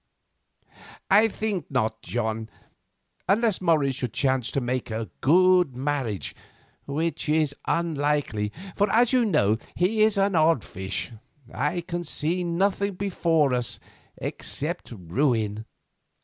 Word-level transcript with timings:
"I 1.11 1.27
think 1.27 1.69
not, 1.69 2.01
John. 2.01 2.49
Unless 3.29 3.61
Morris 3.61 3.93
should 3.97 4.13
chance 4.13 4.49
to 4.49 4.59
make 4.59 4.89
a 4.89 5.11
good 5.21 5.75
marriage, 5.75 6.33
which 6.87 7.29
is 7.29 7.53
unlikely, 7.67 8.51
for, 8.75 8.89
as 8.91 9.13
you 9.13 9.25
know, 9.25 9.59
he 9.75 10.01
is 10.01 10.17
an 10.17 10.33
odd 10.33 10.63
fish, 10.63 11.11
I 11.53 11.81
can 11.81 12.03
see 12.03 12.43
nothing 12.43 12.95
before 12.95 13.53
us 13.53 13.79
except 14.17 14.89
ruin. 14.91 15.65